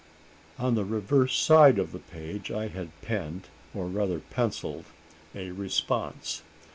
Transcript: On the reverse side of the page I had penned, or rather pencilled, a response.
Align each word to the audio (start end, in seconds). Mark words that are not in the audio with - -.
On 0.57 0.73
the 0.73 0.83
reverse 0.83 1.37
side 1.37 1.77
of 1.77 1.91
the 1.91 1.99
page 1.99 2.49
I 2.49 2.69
had 2.69 2.89
penned, 3.03 3.49
or 3.71 3.85
rather 3.85 4.17
pencilled, 4.19 4.85
a 5.35 5.51
response. 5.51 6.41